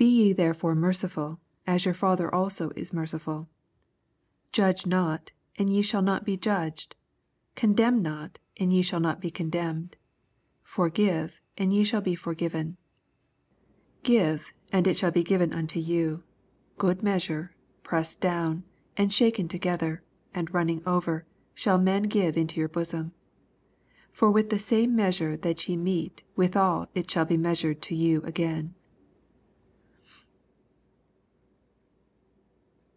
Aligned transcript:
36 0.00 0.08
Be 0.10 0.14
ye 0.22 0.32
therefore 0.32 0.74
merciful, 0.76 1.40
as 1.66 1.84
your 1.84 1.92
Father 1.92 2.32
also 2.32 2.70
is 2.76 2.92
merciful. 2.92 3.48
87 4.50 4.50
Judge 4.52 4.86
not, 4.86 5.32
and 5.56 5.68
ye 5.70 5.82
shaJl 5.82 6.04
not 6.04 6.24
he 6.24 6.36
judged: 6.36 6.94
condemn 7.56 8.00
not^ 8.00 8.36
and 8.58 8.72
ye 8.72 8.80
shall 8.80 9.00
not 9.00 9.20
be 9.20 9.28
condemned: 9.28 9.96
torgive, 10.64 11.40
and 11.56 11.72
ye 11.74 11.82
shall 11.82 12.00
be 12.00 12.14
forgiven; 12.14 12.76
38 14.04 14.04
Give, 14.04 14.52
and 14.72 14.86
it 14.86 14.96
shall 14.96 15.10
be 15.10 15.24
given 15.24 15.52
unto 15.52 15.80
you: 15.80 16.22
good 16.76 17.02
measure, 17.02 17.52
pressed 17.82 18.20
down, 18.20 18.62
and 18.96 19.12
shaken 19.12 19.48
together, 19.48 20.04
and 20.32 20.54
running 20.54 20.80
over, 20.86 21.26
shall 21.54 21.76
men 21.76 22.04
give 22.04 22.36
into 22.36 22.60
your 22.60 22.68
bo£om. 22.68 23.10
For 24.12 24.30
with 24.30 24.50
the 24.50 24.60
same 24.60 24.94
measure 24.94 25.36
that 25.38 25.68
ye 25.68 25.76
mete 25.76 26.22
withal 26.36 26.86
it 26.94 27.10
shall 27.10 27.24
be 27.24 27.36
measured 27.36 27.82
to 27.82 27.96
yo^i 27.96 28.24
again. 28.24 28.76